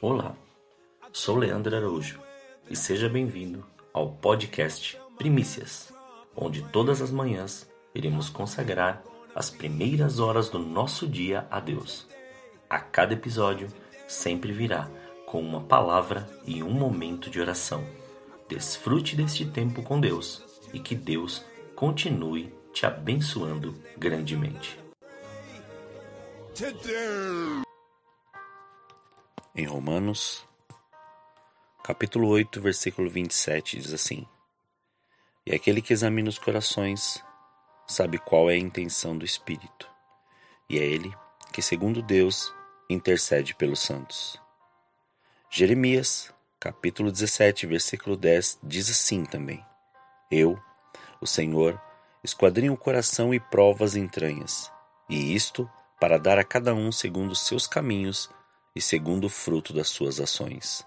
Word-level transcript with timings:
Olá, 0.00 0.36
sou 1.12 1.34
Leandro 1.34 1.74
Araújo 1.74 2.20
e 2.70 2.76
seja 2.76 3.08
bem-vindo 3.08 3.66
ao 3.92 4.12
podcast 4.12 4.96
Primícias, 5.16 5.92
onde 6.36 6.62
todas 6.62 7.02
as 7.02 7.10
manhãs 7.10 7.68
iremos 7.92 8.30
consagrar 8.30 9.02
as 9.34 9.50
primeiras 9.50 10.20
horas 10.20 10.48
do 10.48 10.60
nosso 10.60 11.04
dia 11.04 11.48
a 11.50 11.58
Deus. 11.58 12.06
A 12.70 12.78
cada 12.78 13.14
episódio 13.14 13.66
sempre 14.06 14.52
virá 14.52 14.88
com 15.26 15.40
uma 15.40 15.62
palavra 15.62 16.30
e 16.46 16.62
um 16.62 16.70
momento 16.70 17.28
de 17.28 17.40
oração. 17.40 17.84
Desfrute 18.48 19.16
deste 19.16 19.46
tempo 19.46 19.82
com 19.82 20.00
Deus 20.00 20.44
e 20.72 20.78
que 20.78 20.94
Deus 20.94 21.44
continue 21.74 22.54
te 22.72 22.86
abençoando 22.86 23.74
grandemente. 23.96 24.78
Em 29.58 29.64
Romanos, 29.64 30.46
capítulo 31.82 32.28
8, 32.28 32.60
versículo 32.60 33.10
27, 33.10 33.80
diz 33.80 33.92
assim: 33.92 34.24
E 35.44 35.52
aquele 35.52 35.82
que 35.82 35.92
examina 35.92 36.28
os 36.28 36.38
corações 36.38 37.20
sabe 37.84 38.18
qual 38.18 38.48
é 38.48 38.54
a 38.54 38.56
intenção 38.56 39.18
do 39.18 39.24
Espírito, 39.24 39.90
e 40.70 40.78
é 40.78 40.84
ele 40.84 41.12
que, 41.52 41.60
segundo 41.60 42.00
Deus, 42.00 42.54
intercede 42.88 43.52
pelos 43.52 43.80
santos. 43.80 44.40
Jeremias, 45.50 46.32
capítulo 46.60 47.10
17, 47.10 47.66
versículo 47.66 48.16
10, 48.16 48.60
diz 48.62 48.88
assim 48.88 49.24
também: 49.24 49.66
Eu, 50.30 50.56
o 51.20 51.26
Senhor, 51.26 51.82
esquadrinho 52.22 52.74
o 52.74 52.78
coração 52.78 53.34
e 53.34 53.40
provo 53.40 53.82
as 53.82 53.96
entranhas, 53.96 54.70
e 55.10 55.34
isto 55.34 55.68
para 55.98 56.16
dar 56.16 56.38
a 56.38 56.44
cada 56.44 56.72
um 56.72 56.92
segundo 56.92 57.32
os 57.32 57.44
seus 57.44 57.66
caminhos 57.66 58.30
e 58.78 58.80
segundo 58.80 59.24
o 59.24 59.28
fruto 59.28 59.72
das 59.72 59.88
suas 59.88 60.20
ações. 60.20 60.86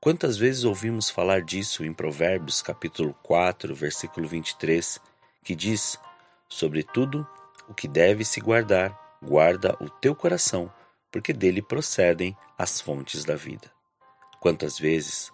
Quantas 0.00 0.36
vezes 0.36 0.62
ouvimos 0.62 1.10
falar 1.10 1.42
disso 1.42 1.84
em 1.84 1.92
Provérbios, 1.92 2.62
capítulo 2.62 3.12
4, 3.20 3.74
versículo 3.74 4.28
23, 4.28 5.00
que 5.42 5.56
diz: 5.56 5.98
Sobre 6.48 6.84
tudo 6.84 7.26
o 7.68 7.74
que 7.74 7.88
deve 7.88 8.24
se 8.24 8.40
guardar, 8.40 8.96
guarda 9.20 9.76
o 9.80 9.90
teu 9.90 10.14
coração, 10.14 10.72
porque 11.10 11.32
dele 11.32 11.60
procedem 11.60 12.36
as 12.56 12.80
fontes 12.80 13.24
da 13.24 13.34
vida. 13.34 13.68
Quantas 14.38 14.78
vezes 14.78 15.32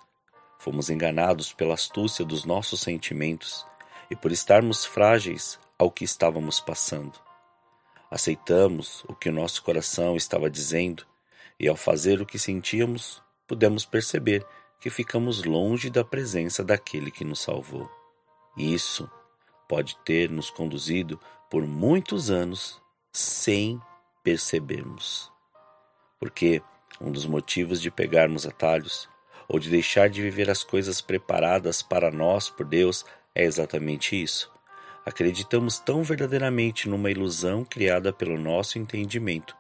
fomos 0.58 0.88
enganados 0.88 1.52
pela 1.52 1.74
astúcia 1.74 2.24
dos 2.24 2.46
nossos 2.46 2.80
sentimentos 2.80 3.66
e 4.10 4.16
por 4.16 4.32
estarmos 4.32 4.86
frágeis 4.86 5.58
ao 5.78 5.90
que 5.90 6.04
estávamos 6.04 6.58
passando. 6.58 7.20
Aceitamos 8.10 9.04
o 9.08 9.14
que 9.14 9.28
o 9.28 9.32
nosso 9.32 9.62
coração 9.62 10.16
estava 10.16 10.48
dizendo 10.48 11.09
e, 11.60 11.68
ao 11.68 11.76
fazer 11.76 12.22
o 12.22 12.26
que 12.26 12.38
sentíamos, 12.38 13.22
pudemos 13.46 13.84
perceber 13.84 14.46
que 14.80 14.88
ficamos 14.88 15.44
longe 15.44 15.90
da 15.90 16.02
presença 16.02 16.64
daquele 16.64 17.10
que 17.10 17.22
nos 17.22 17.40
salvou. 17.40 17.88
Isso 18.56 19.08
pode 19.68 19.94
ter 19.98 20.30
nos 20.30 20.48
conduzido 20.48 21.20
por 21.50 21.66
muitos 21.66 22.30
anos 22.30 22.80
sem 23.12 23.78
percebermos. 24.24 25.30
Porque 26.18 26.62
um 26.98 27.12
dos 27.12 27.26
motivos 27.26 27.80
de 27.80 27.90
pegarmos 27.90 28.46
atalhos 28.46 29.06
ou 29.46 29.58
de 29.58 29.68
deixar 29.68 30.08
de 30.08 30.22
viver 30.22 30.48
as 30.48 30.64
coisas 30.64 31.00
preparadas 31.00 31.82
para 31.82 32.10
nós 32.10 32.48
por 32.48 32.64
Deus 32.64 33.04
é 33.34 33.44
exatamente 33.44 34.20
isso. 34.20 34.50
Acreditamos 35.04 35.78
tão 35.78 36.02
verdadeiramente 36.02 36.88
numa 36.88 37.10
ilusão 37.10 37.64
criada 37.64 38.12
pelo 38.12 38.38
nosso 38.38 38.78
entendimento, 38.78 39.56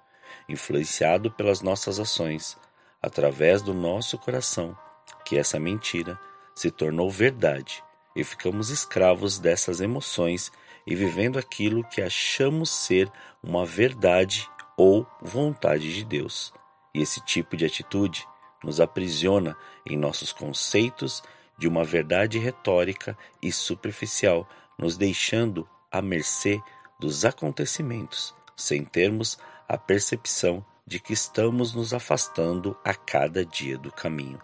influenciado 0.50 1.30
pelas 1.30 1.62
nossas 1.62 1.98
ações, 1.98 2.56
através 3.02 3.62
do 3.62 3.72
nosso 3.72 4.18
coração, 4.18 4.76
que 5.24 5.38
essa 5.38 5.58
mentira 5.58 6.18
se 6.54 6.70
tornou 6.70 7.10
verdade 7.10 7.82
e 8.14 8.24
ficamos 8.24 8.70
escravos 8.70 9.38
dessas 9.38 9.80
emoções 9.80 10.52
e 10.86 10.94
vivendo 10.94 11.38
aquilo 11.38 11.84
que 11.84 12.02
achamos 12.02 12.70
ser 12.70 13.10
uma 13.42 13.64
verdade 13.64 14.48
ou 14.76 15.06
vontade 15.20 15.94
de 15.94 16.04
Deus. 16.04 16.52
E 16.94 17.00
esse 17.00 17.20
tipo 17.24 17.56
de 17.56 17.64
atitude 17.64 18.26
nos 18.62 18.80
aprisiona 18.80 19.56
em 19.86 19.96
nossos 19.96 20.32
conceitos 20.32 21.22
de 21.56 21.68
uma 21.68 21.84
verdade 21.84 22.38
retórica 22.38 23.16
e 23.42 23.52
superficial, 23.52 24.48
nos 24.78 24.96
deixando 24.96 25.68
à 25.90 26.00
mercê 26.00 26.60
dos 26.98 27.24
acontecimentos, 27.24 28.34
sem 28.56 28.84
termos 28.84 29.38
a 29.70 29.78
percepção 29.78 30.66
de 30.84 30.98
que 30.98 31.12
estamos 31.12 31.72
nos 31.72 31.94
afastando 31.94 32.76
a 32.84 32.92
cada 32.92 33.44
dia 33.44 33.78
do 33.78 33.92
caminho. 33.92 34.40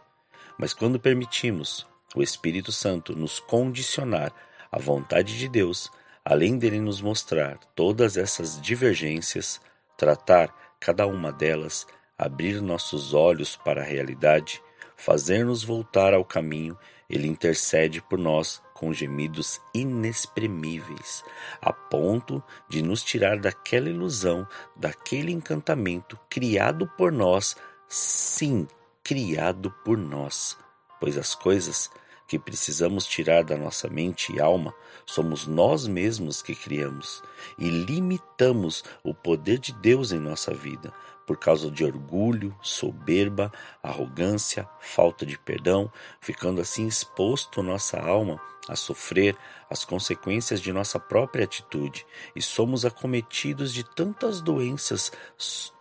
Mas 0.56 0.72
quando 0.72 1.00
permitimos 1.00 1.84
o 2.14 2.22
Espírito 2.22 2.70
Santo 2.70 3.12
nos 3.12 3.40
condicionar 3.40 4.32
à 4.70 4.78
vontade 4.78 5.36
de 5.36 5.48
Deus, 5.48 5.90
além 6.24 6.56
dele 6.56 6.78
nos 6.78 7.00
mostrar 7.00 7.58
todas 7.74 8.16
essas 8.16 8.60
divergências, 8.60 9.60
tratar 9.96 10.54
cada 10.78 11.08
uma 11.08 11.32
delas, 11.32 11.88
abrir 12.16 12.62
nossos 12.62 13.12
olhos 13.12 13.56
para 13.56 13.80
a 13.80 13.84
realidade, 13.84 14.62
fazer-nos 14.96 15.64
voltar 15.64 16.14
ao 16.14 16.24
caminho 16.24 16.78
ele 17.10 17.26
intercede 17.26 18.00
por 18.00 18.16
nós 18.16 18.62
com 18.76 18.92
gemidos 18.92 19.58
inexprimíveis, 19.72 21.24
a 21.62 21.72
ponto 21.72 22.44
de 22.68 22.82
nos 22.82 23.02
tirar 23.02 23.38
daquela 23.38 23.88
ilusão, 23.88 24.46
daquele 24.76 25.32
encantamento 25.32 26.18
criado 26.28 26.86
por 26.86 27.10
nós, 27.10 27.56
sim, 27.88 28.68
criado 29.02 29.70
por 29.82 29.96
nós, 29.96 30.58
pois 31.00 31.16
as 31.16 31.34
coisas 31.34 31.90
que 32.26 32.38
precisamos 32.38 33.06
tirar 33.06 33.44
da 33.44 33.56
nossa 33.56 33.88
mente 33.88 34.32
e 34.32 34.40
alma 34.40 34.74
somos 35.04 35.46
nós 35.46 35.86
mesmos 35.86 36.42
que 36.42 36.54
criamos 36.54 37.22
e 37.56 37.68
limitamos 37.68 38.82
o 39.04 39.14
poder 39.14 39.58
de 39.58 39.72
Deus 39.72 40.10
em 40.10 40.18
nossa 40.18 40.52
vida, 40.52 40.92
por 41.26 41.36
causa 41.36 41.70
de 41.70 41.84
orgulho, 41.84 42.56
soberba, 42.62 43.52
arrogância, 43.82 44.68
falta 44.80 45.24
de 45.24 45.38
perdão, 45.38 45.90
ficando 46.20 46.60
assim 46.60 46.86
exposto 46.86 47.62
nossa 47.62 47.98
alma 47.98 48.40
a 48.68 48.74
sofrer 48.74 49.36
as 49.70 49.84
consequências 49.84 50.60
de 50.60 50.72
nossa 50.72 50.98
própria 50.98 51.44
atitude 51.44 52.04
e 52.34 52.42
somos 52.42 52.84
acometidos 52.84 53.72
de 53.72 53.84
tantas 53.84 54.40
doenças, 54.40 55.12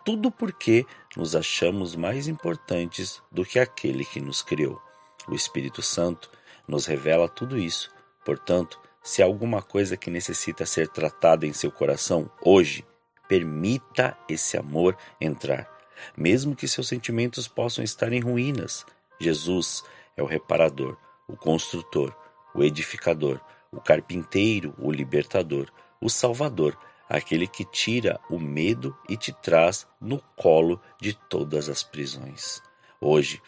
tudo 0.04 0.30
porque 0.30 0.86
nos 1.16 1.34
achamos 1.34 1.96
mais 1.96 2.28
importantes 2.28 3.20
do 3.30 3.44
que 3.44 3.58
aquele 3.58 4.04
que 4.04 4.20
nos 4.20 4.42
criou. 4.42 4.85
O 5.28 5.34
Espírito 5.34 5.82
Santo 5.82 6.30
nos 6.66 6.86
revela 6.86 7.28
tudo 7.28 7.58
isso. 7.58 7.90
Portanto, 8.24 8.80
se 9.02 9.22
há 9.22 9.26
alguma 9.26 9.62
coisa 9.62 9.96
que 9.96 10.10
necessita 10.10 10.66
ser 10.66 10.88
tratada 10.88 11.46
em 11.46 11.52
seu 11.52 11.70
coração 11.70 12.30
hoje, 12.42 12.84
Permita 13.28 14.16
esse 14.28 14.56
amor 14.56 14.96
entrar, 15.20 15.68
mesmo 16.16 16.54
que 16.54 16.68
seus 16.68 16.86
sentimentos 16.88 17.48
possam 17.48 17.82
estar 17.82 18.12
em 18.12 18.20
ruínas. 18.20 18.86
Jesus 19.20 19.82
é 20.16 20.22
o 20.22 20.26
reparador, 20.26 20.96
o 21.26 21.36
construtor, 21.36 22.14
o 22.54 22.62
edificador, 22.62 23.40
o 23.72 23.80
carpinteiro, 23.80 24.74
o 24.78 24.92
libertador, 24.92 25.68
o 26.00 26.08
salvador, 26.08 26.78
aquele 27.08 27.48
que 27.48 27.64
tira 27.64 28.20
o 28.30 28.38
medo 28.38 28.96
e 29.08 29.16
te 29.16 29.32
traz 29.32 29.88
no 30.00 30.20
colo 30.36 30.80
de 31.00 31.12
todas 31.12 31.68
as 31.68 31.82
prisões. 31.82 32.62
Hoje, 33.00 33.42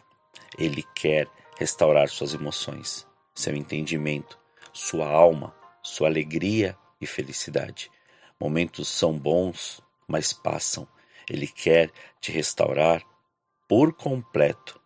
ele 0.58 0.84
quer 0.94 1.28
restaurar 1.58 2.08
suas 2.08 2.34
emoções, 2.34 3.04
seu 3.34 3.56
entendimento, 3.56 4.38
sua 4.72 5.08
alma, 5.08 5.52
sua 5.82 6.06
alegria 6.06 6.78
e 7.00 7.06
felicidade. 7.06 7.90
Momentos 8.40 8.86
são 8.86 9.18
bons, 9.18 9.82
mas 10.06 10.32
passam. 10.32 10.86
Ele 11.28 11.48
quer 11.48 11.90
te 12.20 12.30
restaurar 12.30 13.02
por 13.68 13.92
completo 13.92 14.80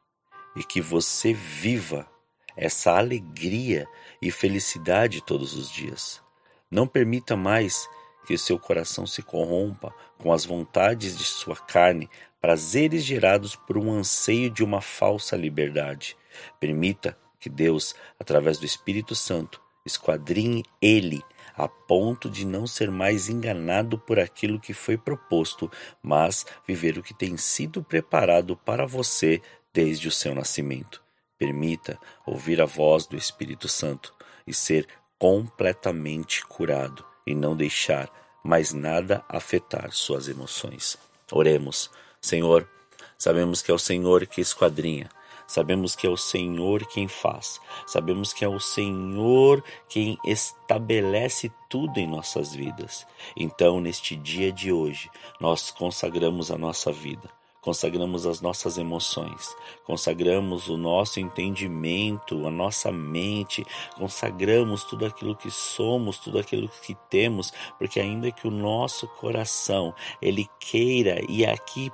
e 0.57 0.65
que 0.65 0.81
você 0.81 1.35
viva 1.35 2.11
essa 2.57 2.97
alegria 2.97 3.87
e 4.21 4.31
felicidade 4.31 5.21
todos 5.21 5.55
os 5.55 5.71
dias. 5.71 6.23
Não 6.71 6.87
permita 6.87 7.37
mais 7.37 7.87
que 8.27 8.39
seu 8.39 8.59
coração 8.59 9.07
se 9.07 9.23
corrompa 9.23 9.95
com 10.17 10.33
as 10.33 10.47
vontades 10.47 11.19
de 11.19 11.25
sua 11.25 11.57
carne, 11.57 12.09
prazeres 12.41 13.05
gerados 13.05 13.55
por 13.55 13.77
um 13.77 13.93
anseio 13.93 14.49
de 14.49 14.65
uma 14.65 14.81
falsa 14.81 15.37
liberdade. 15.37 16.17
Permita 16.59 17.17
que 17.39 17.49
Deus, 17.49 17.95
através 18.19 18.59
do 18.59 18.67
Espírito 18.67 19.15
Santo, 19.15 19.61
esquadrinhe 19.85 20.65
ele 20.81 21.23
a 21.55 21.69
ponto 21.69 22.31
de 22.31 22.47
não 22.47 22.67
ser 22.67 22.91
mais 22.91 23.29
enganado 23.29 23.99
por 23.99 24.19
aquilo 24.19 24.61
que 24.61 24.73
foi 24.73 24.97
proposto, 24.97 25.71
mas 26.03 26.47
viver 26.67 26.97
o 26.97 27.03
que 27.03 27.13
tem 27.13 27.37
sido 27.37 27.83
preparado 27.83 28.57
para 28.57 28.87
você 28.87 29.43
desde 29.73 30.09
o 30.09 30.13
seu 30.13 30.35
nascimento. 30.35 31.03
Permita 31.39 31.99
ouvir 32.25 32.61
a 32.61 32.65
voz 32.65 33.07
do 33.07 33.17
Espírito 33.17 33.69
Santo 33.69 34.15
e 34.47 34.55
ser 34.55 34.87
completamente 35.19 36.45
curado 36.47 37.05
e 37.27 37.35
não 37.35 37.57
deixar 37.57 38.11
mais 38.45 38.73
nada 38.73 39.25
afetar 39.29 39.93
suas 39.93 40.29
emoções. 40.29 40.99
Oremos, 41.31 41.91
Senhor. 42.21 42.69
Sabemos 43.17 43.63
que 43.63 43.71
é 43.71 43.75
o 43.75 43.79
Senhor 43.79 44.27
que 44.27 44.41
esquadrinha. 44.41 45.09
Sabemos 45.47 45.95
que 45.95 46.07
é 46.07 46.11
o 46.11 46.17
Senhor 46.17 46.87
quem 46.87 47.09
faz. 47.09 47.61
Sabemos 47.87 48.33
que 48.33 48.45
é 48.45 48.49
o 48.49 48.61
Senhor 48.61 49.63
quem 49.89 50.19
estabelece 50.25 51.53
tudo 51.69 51.99
em 51.99 52.07
nossas 52.07 52.55
vidas. 52.55 53.07
Então, 53.37 53.81
neste 53.81 54.17
dia 54.17 54.53
de 54.53 54.73
hoje, 54.73 55.11
nós 55.41 55.71
consagramos 55.71 56.51
a 56.51 56.59
nossa 56.59 56.93
vida 56.93 57.29
consagramos 57.63 58.27
as 58.27 58.41
nossas 58.41 58.77
emoções, 58.77 59.57
consagramos 59.85 60.69
o 60.69 60.77
nosso 60.77 61.21
entendimento, 61.21 62.45
a 62.47 62.51
nossa 62.51 62.91
mente, 62.91 63.65
consagramos 63.97 64.83
tudo 64.83 65.07
aquilo 65.07 65.37
que 65.37 65.51
somos, 65.51 66.19
tudo 66.19 66.41
aquilo 66.41 66.69
que 66.85 66.95
temos, 67.09 67.53
porque 67.79 68.01
ainda 68.01 68.33
que 68.33 68.49
o 68.49 68.51
nosso 68.51 69.07
coração 69.07 69.95
ele 70.21 70.49
queira 70.59 71.21
e 71.29 71.47
aqui 71.47 71.91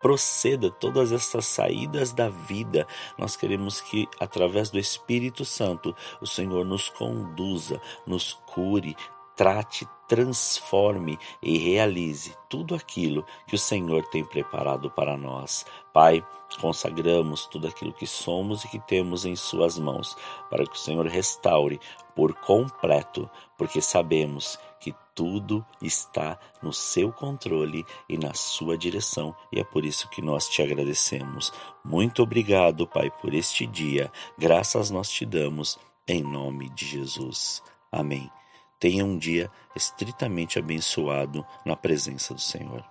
proceda 0.00 0.70
todas 0.70 1.12
essas 1.12 1.44
saídas 1.44 2.12
da 2.12 2.28
vida. 2.28 2.86
Nós 3.18 3.36
queremos 3.36 3.80
que, 3.80 4.08
através 4.18 4.70
do 4.70 4.78
Espírito 4.78 5.44
Santo, 5.44 5.94
o 6.20 6.26
Senhor 6.26 6.64
nos 6.64 6.88
conduza, 6.88 7.80
nos 8.06 8.32
cure, 8.46 8.96
trate, 9.40 9.88
transforme 10.06 11.18
e 11.42 11.56
realize 11.56 12.36
tudo 12.46 12.74
aquilo 12.74 13.24
que 13.46 13.54
o 13.54 13.58
Senhor 13.58 14.04
tem 14.08 14.22
preparado 14.22 14.90
para 14.90 15.16
nós. 15.16 15.64
Pai, 15.94 16.22
consagramos 16.60 17.46
tudo 17.46 17.66
aquilo 17.66 17.90
que 17.90 18.06
somos 18.06 18.64
e 18.64 18.68
que 18.68 18.78
temos 18.78 19.24
em 19.24 19.34
Suas 19.34 19.78
mãos, 19.78 20.14
para 20.50 20.66
que 20.66 20.74
o 20.74 20.78
Senhor 20.78 21.06
restaure 21.06 21.80
por 22.14 22.34
completo, 22.34 23.30
porque 23.56 23.80
sabemos 23.80 24.58
que 24.78 24.94
tudo 25.14 25.64
está 25.80 26.38
no 26.62 26.70
seu 26.70 27.10
controle 27.10 27.82
e 28.10 28.18
na 28.18 28.34
sua 28.34 28.76
direção, 28.76 29.34
e 29.50 29.58
é 29.58 29.64
por 29.64 29.86
isso 29.86 30.06
que 30.10 30.20
nós 30.20 30.50
te 30.50 30.60
agradecemos. 30.60 31.50
Muito 31.82 32.22
obrigado, 32.22 32.86
Pai, 32.86 33.10
por 33.10 33.32
este 33.32 33.66
dia. 33.66 34.12
Graças 34.36 34.90
nós 34.90 35.08
te 35.08 35.24
damos 35.24 35.78
em 36.06 36.22
nome 36.22 36.68
de 36.68 36.84
Jesus. 36.84 37.62
Amém. 37.90 38.30
Tenha 38.80 39.04
um 39.04 39.18
dia 39.18 39.50
estritamente 39.76 40.58
abençoado 40.58 41.46
na 41.66 41.76
presença 41.76 42.32
do 42.32 42.40
Senhor. 42.40 42.82